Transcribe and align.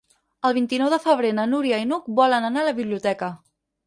El 0.47 0.53
vint-i-nou 0.57 0.87
de 0.93 0.97
febrer 1.03 1.33
na 1.39 1.45
Núria 1.51 1.79
i 1.83 1.87
n'Hug 1.89 2.07
volen 2.21 2.47
anar 2.47 2.63
a 2.65 2.67
la 2.69 2.73
biblioteca. 2.81 3.31